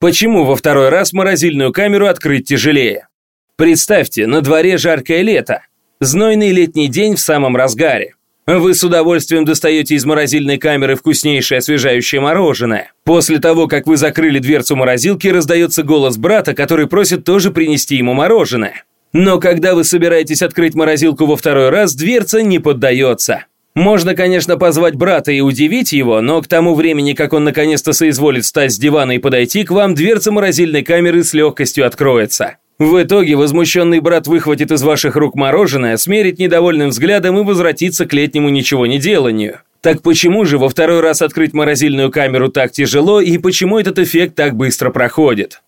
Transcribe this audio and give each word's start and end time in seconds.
Почему 0.00 0.46
во 0.46 0.56
второй 0.56 0.88
раз 0.88 1.12
морозильную 1.12 1.72
камеру 1.72 2.06
открыть 2.06 2.48
тяжелее? 2.48 3.08
Представьте, 3.56 4.26
на 4.26 4.40
дворе 4.40 4.78
жаркое 4.78 5.20
лето. 5.20 5.60
Знойный 6.00 6.52
летний 6.52 6.88
день 6.88 7.16
в 7.16 7.20
самом 7.20 7.54
разгаре. 7.54 8.14
Вы 8.46 8.72
с 8.72 8.82
удовольствием 8.82 9.44
достаете 9.44 9.96
из 9.96 10.06
морозильной 10.06 10.56
камеры 10.56 10.96
вкуснейшее 10.96 11.58
освежающее 11.58 12.22
мороженое. 12.22 12.92
После 13.04 13.40
того, 13.40 13.68
как 13.68 13.86
вы 13.86 13.98
закрыли 13.98 14.38
дверцу 14.38 14.74
морозилки, 14.74 15.28
раздается 15.28 15.82
голос 15.82 16.16
брата, 16.16 16.54
который 16.54 16.86
просит 16.86 17.24
тоже 17.24 17.50
принести 17.50 17.96
ему 17.96 18.14
мороженое. 18.14 18.84
Но 19.12 19.38
когда 19.38 19.74
вы 19.74 19.84
собираетесь 19.84 20.40
открыть 20.40 20.74
морозилку 20.74 21.26
во 21.26 21.36
второй 21.36 21.68
раз, 21.68 21.94
дверца 21.94 22.40
не 22.40 22.58
поддается. 22.58 23.44
Можно, 23.74 24.14
конечно, 24.14 24.56
позвать 24.56 24.96
брата 24.96 25.30
и 25.30 25.40
удивить 25.40 25.92
его, 25.92 26.20
но 26.20 26.42
к 26.42 26.48
тому 26.48 26.74
времени, 26.74 27.12
как 27.12 27.32
он 27.32 27.44
наконец-то 27.44 27.92
соизволит 27.92 28.44
встать 28.44 28.72
с 28.72 28.78
дивана 28.78 29.12
и 29.12 29.18
подойти 29.18 29.64
к 29.64 29.70
вам, 29.70 29.94
дверца 29.94 30.32
морозильной 30.32 30.82
камеры 30.82 31.22
с 31.22 31.34
легкостью 31.34 31.86
откроется. 31.86 32.56
В 32.80 33.00
итоге 33.02 33.36
возмущенный 33.36 34.00
брат 34.00 34.26
выхватит 34.26 34.72
из 34.72 34.82
ваших 34.82 35.14
рук 35.14 35.34
мороженое, 35.34 35.98
смерит 35.98 36.38
недовольным 36.38 36.88
взглядом 36.88 37.38
и 37.38 37.44
возвратится 37.44 38.06
к 38.06 38.12
летнему 38.12 38.48
ничего 38.48 38.86
не 38.86 38.98
деланию. 38.98 39.60
Так 39.82 40.02
почему 40.02 40.44
же 40.44 40.58
во 40.58 40.68
второй 40.68 41.00
раз 41.00 41.22
открыть 41.22 41.52
морозильную 41.52 42.10
камеру 42.10 42.48
так 42.48 42.72
тяжело 42.72 43.20
и 43.20 43.38
почему 43.38 43.78
этот 43.78 43.98
эффект 43.98 44.34
так 44.34 44.56
быстро 44.56 44.90
проходит? 44.90 45.62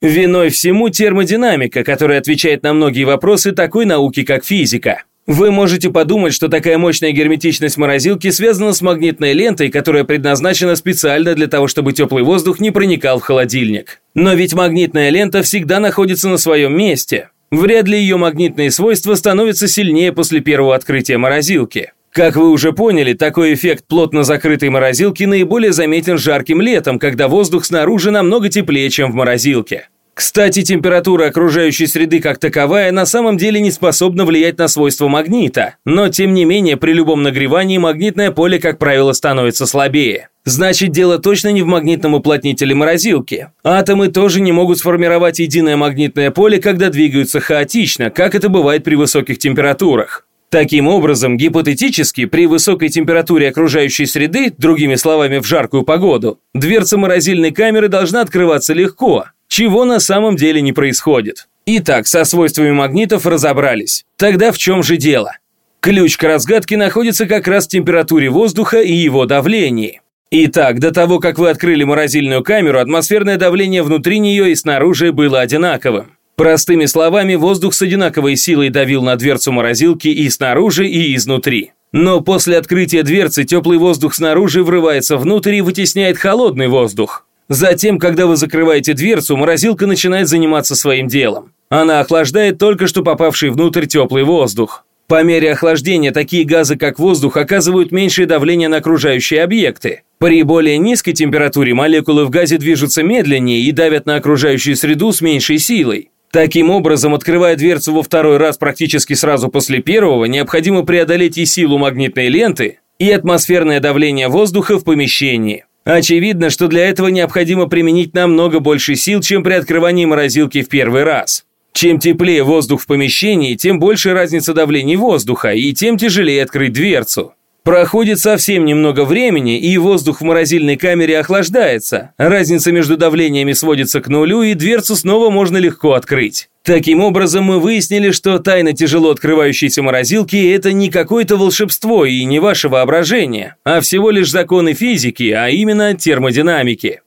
Виной 0.00 0.50
всему 0.50 0.90
термодинамика, 0.90 1.82
которая 1.82 2.20
отвечает 2.20 2.62
на 2.62 2.72
многие 2.72 3.02
вопросы 3.02 3.50
такой 3.50 3.84
науки, 3.84 4.22
как 4.22 4.44
физика. 4.44 5.02
Вы 5.28 5.50
можете 5.50 5.90
подумать, 5.90 6.32
что 6.32 6.48
такая 6.48 6.78
мощная 6.78 7.12
герметичность 7.12 7.76
морозилки 7.76 8.30
связана 8.30 8.72
с 8.72 8.80
магнитной 8.80 9.34
лентой, 9.34 9.68
которая 9.68 10.04
предназначена 10.04 10.74
специально 10.74 11.34
для 11.34 11.48
того, 11.48 11.68
чтобы 11.68 11.92
теплый 11.92 12.24
воздух 12.24 12.60
не 12.60 12.70
проникал 12.70 13.18
в 13.18 13.24
холодильник. 13.24 14.00
Но 14.14 14.32
ведь 14.32 14.54
магнитная 14.54 15.10
лента 15.10 15.42
всегда 15.42 15.80
находится 15.80 16.30
на 16.30 16.38
своем 16.38 16.74
месте. 16.74 17.28
Вряд 17.50 17.88
ли 17.88 17.98
ее 17.98 18.16
магнитные 18.16 18.70
свойства 18.70 19.16
становятся 19.16 19.68
сильнее 19.68 20.14
после 20.14 20.40
первого 20.40 20.74
открытия 20.74 21.18
морозилки. 21.18 21.92
Как 22.10 22.36
вы 22.36 22.48
уже 22.48 22.72
поняли, 22.72 23.12
такой 23.12 23.52
эффект 23.52 23.84
плотно 23.86 24.24
закрытой 24.24 24.70
морозилки 24.70 25.24
наиболее 25.24 25.74
заметен 25.74 26.16
жарким 26.16 26.62
летом, 26.62 26.98
когда 26.98 27.28
воздух 27.28 27.66
снаружи 27.66 28.10
намного 28.10 28.48
теплее, 28.48 28.88
чем 28.88 29.12
в 29.12 29.14
морозилке. 29.14 29.88
Кстати, 30.18 30.62
температура 30.62 31.26
окружающей 31.26 31.86
среды 31.86 32.18
как 32.18 32.38
таковая 32.38 32.90
на 32.90 33.06
самом 33.06 33.36
деле 33.36 33.60
не 33.60 33.70
способна 33.70 34.24
влиять 34.24 34.58
на 34.58 34.66
свойства 34.66 35.06
магнита, 35.06 35.76
но 35.84 36.08
тем 36.08 36.34
не 36.34 36.44
менее 36.44 36.76
при 36.76 36.90
любом 36.90 37.22
нагревании 37.22 37.78
магнитное 37.78 38.32
поле, 38.32 38.58
как 38.58 38.78
правило, 38.78 39.12
становится 39.12 39.64
слабее. 39.64 40.28
Значит, 40.44 40.90
дело 40.90 41.20
точно 41.20 41.52
не 41.52 41.62
в 41.62 41.66
магнитном 41.66 42.14
уплотнителе 42.14 42.74
морозилки. 42.74 43.50
Атомы 43.62 44.08
тоже 44.08 44.40
не 44.40 44.50
могут 44.50 44.78
сформировать 44.78 45.38
единое 45.38 45.76
магнитное 45.76 46.32
поле, 46.32 46.58
когда 46.60 46.90
двигаются 46.90 47.38
хаотично, 47.38 48.10
как 48.10 48.34
это 48.34 48.48
бывает 48.48 48.82
при 48.82 48.96
высоких 48.96 49.38
температурах. 49.38 50.26
Таким 50.50 50.88
образом, 50.88 51.36
гипотетически, 51.36 52.24
при 52.24 52.48
высокой 52.48 52.88
температуре 52.88 53.50
окружающей 53.50 54.06
среды, 54.06 54.52
другими 54.58 54.96
словами, 54.96 55.38
в 55.38 55.46
жаркую 55.46 55.84
погоду, 55.84 56.40
дверца 56.54 56.98
морозильной 56.98 57.52
камеры 57.52 57.86
должна 57.86 58.22
открываться 58.22 58.74
легко, 58.74 59.26
чего 59.48 59.84
на 59.84 59.98
самом 59.98 60.36
деле 60.36 60.60
не 60.60 60.72
происходит. 60.72 61.48
Итак, 61.66 62.06
со 62.06 62.24
свойствами 62.24 62.70
магнитов 62.70 63.26
разобрались. 63.26 64.04
Тогда 64.16 64.52
в 64.52 64.58
чем 64.58 64.82
же 64.82 64.96
дело? 64.96 65.32
Ключ 65.80 66.16
к 66.16 66.22
разгадке 66.22 66.76
находится 66.76 67.26
как 67.26 67.46
раз 67.46 67.66
в 67.66 67.70
температуре 67.70 68.30
воздуха 68.30 68.80
и 68.80 68.92
его 68.92 69.26
давлении. 69.26 70.00
Итак, 70.30 70.78
до 70.78 70.92
того, 70.92 71.20
как 71.20 71.38
вы 71.38 71.48
открыли 71.50 71.84
морозильную 71.84 72.42
камеру, 72.42 72.78
атмосферное 72.80 73.36
давление 73.36 73.82
внутри 73.82 74.18
нее 74.18 74.50
и 74.50 74.54
снаружи 74.54 75.12
было 75.12 75.40
одинаковым. 75.40 76.16
Простыми 76.36 76.84
словами, 76.84 77.34
воздух 77.34 77.74
с 77.74 77.82
одинаковой 77.82 78.36
силой 78.36 78.68
давил 78.70 79.02
на 79.02 79.16
дверцу 79.16 79.52
морозилки 79.52 80.08
и 80.08 80.28
снаружи, 80.28 80.86
и 80.86 81.16
изнутри. 81.16 81.72
Но 81.92 82.20
после 82.20 82.58
открытия 82.58 83.02
дверцы 83.02 83.44
теплый 83.44 83.78
воздух 83.78 84.14
снаружи 84.14 84.62
врывается 84.62 85.16
внутрь 85.16 85.54
и 85.54 85.60
вытесняет 85.62 86.18
холодный 86.18 86.68
воздух. 86.68 87.26
Затем, 87.48 87.98
когда 87.98 88.26
вы 88.26 88.36
закрываете 88.36 88.92
дверцу, 88.92 89.36
морозилка 89.36 89.86
начинает 89.86 90.28
заниматься 90.28 90.74
своим 90.74 91.08
делом. 91.08 91.52
Она 91.70 92.00
охлаждает 92.00 92.58
только 92.58 92.86
что 92.86 93.02
попавший 93.02 93.50
внутрь 93.50 93.86
теплый 93.86 94.24
воздух. 94.24 94.84
По 95.06 95.22
мере 95.22 95.52
охлаждения 95.52 96.12
такие 96.12 96.44
газы, 96.44 96.76
как 96.76 96.98
воздух, 96.98 97.38
оказывают 97.38 97.92
меньшее 97.92 98.26
давление 98.26 98.68
на 98.68 98.76
окружающие 98.76 99.42
объекты. 99.42 100.02
При 100.18 100.42
более 100.42 100.76
низкой 100.76 101.12
температуре 101.12 101.72
молекулы 101.72 102.26
в 102.26 102.30
газе 102.30 102.58
движутся 102.58 103.02
медленнее 103.02 103.60
и 103.60 103.72
давят 103.72 104.04
на 104.04 104.16
окружающую 104.16 104.76
среду 104.76 105.12
с 105.12 105.22
меньшей 105.22 105.58
силой. 105.58 106.10
Таким 106.30 106.68
образом, 106.68 107.14
открывая 107.14 107.56
дверцу 107.56 107.94
во 107.94 108.02
второй 108.02 108.36
раз 108.36 108.58
практически 108.58 109.14
сразу 109.14 109.48
после 109.48 109.80
первого, 109.80 110.26
необходимо 110.26 110.84
преодолеть 110.84 111.38
и 111.38 111.46
силу 111.46 111.78
магнитной 111.78 112.28
ленты, 112.28 112.80
и 112.98 113.10
атмосферное 113.10 113.80
давление 113.80 114.28
воздуха 114.28 114.78
в 114.78 114.84
помещении. 114.84 115.64
Очевидно, 115.88 116.50
что 116.50 116.68
для 116.68 116.86
этого 116.86 117.08
необходимо 117.08 117.66
применить 117.66 118.12
намного 118.12 118.60
больше 118.60 118.94
сил, 118.94 119.22
чем 119.22 119.42
при 119.42 119.54
открывании 119.54 120.04
морозилки 120.04 120.60
в 120.60 120.68
первый 120.68 121.02
раз. 121.02 121.46
Чем 121.72 121.98
теплее 121.98 122.42
воздух 122.42 122.82
в 122.82 122.86
помещении, 122.86 123.54
тем 123.54 123.78
больше 123.78 124.12
разница 124.12 124.52
давлений 124.52 124.96
воздуха, 124.96 125.54
и 125.54 125.72
тем 125.72 125.96
тяжелее 125.96 126.42
открыть 126.42 126.74
дверцу. 126.74 127.32
Проходит 127.62 128.18
совсем 128.18 128.64
немного 128.64 129.04
времени, 129.04 129.58
и 129.58 129.76
воздух 129.76 130.20
в 130.20 130.24
морозильной 130.24 130.76
камере 130.76 131.18
охлаждается. 131.18 132.12
Разница 132.16 132.72
между 132.72 132.96
давлениями 132.96 133.52
сводится 133.52 134.00
к 134.00 134.08
нулю, 134.08 134.42
и 134.42 134.54
дверцу 134.54 134.96
снова 134.96 135.28
можно 135.28 135.58
легко 135.58 135.92
открыть. 135.92 136.48
Таким 136.62 137.00
образом, 137.00 137.44
мы 137.44 137.60
выяснили, 137.60 138.10
что 138.10 138.38
тайна 138.38 138.72
тяжело 138.72 139.10
открывающейся 139.10 139.82
морозилки– 139.82 140.36
это 140.54 140.72
не 140.72 140.90
какое-то 140.90 141.36
волшебство 141.36 142.06
и 142.06 142.24
не 142.24 142.40
ваше 142.40 142.68
воображение, 142.68 143.56
а 143.64 143.80
всего 143.80 144.10
лишь 144.10 144.30
законы 144.30 144.72
физики, 144.74 145.30
а 145.30 145.48
именно 145.48 145.94
термодинамики. 145.94 147.02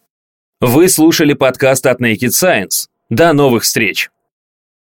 Вы 0.59 0.90
слушали 0.90 1.34
подкаст 1.34 1.88
от 1.88 2.01
Naked 2.01 2.29
Science. 2.29 2.88
До 3.09 3.34
новых 3.34 3.63
встреч! 3.63 4.09